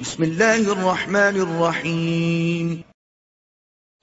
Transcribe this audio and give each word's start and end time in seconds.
بسم 0.00 0.22
اللہ 0.22 0.44
الرحمن 0.44 1.14
الرحیم۔ 1.14 2.80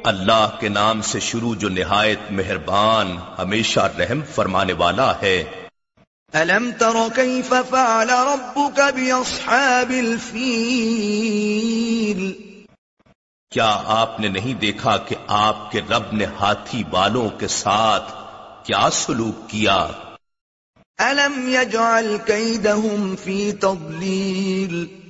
اللہ 0.04 0.58
کے 0.60 0.70
نام 0.70 1.02
سے 1.02 1.20
شروع 1.20 1.56
جو 1.56 1.70
نہایت 1.70 2.32
مہربان 2.32 3.18
ہمیشہ 3.38 3.80
رحم 3.80 4.20
فرمانے 4.36 4.74
والا 4.74 5.22
ہے۔ 5.22 5.44
الم 6.34 6.70
تر 6.80 6.96
کیف 7.16 7.54
فعل 7.70 8.10
ربک 8.10 8.80
باصحاب 8.80 9.90
الفیل؟ 9.90 12.32
کیا 13.50 13.82
آپ 13.86 14.20
نے 14.20 14.28
نہیں 14.28 14.54
دیکھا 14.54 14.98
کہ 14.98 15.16
آپ 15.28 15.72
کے 15.72 15.82
رب 15.90 16.12
نے 16.12 16.26
ہاتھی 16.26 16.84
والوں 16.92 17.30
کے 17.30 17.48
ساتھ 17.48 18.14
کیا 18.68 18.90
سلوک 18.92 19.50
کیا؟ 19.50 19.88
الم 20.98 21.48
يجعل 21.48 22.18
كيدهم 22.26 23.16
في 23.24 23.52
تضليل 23.52 25.07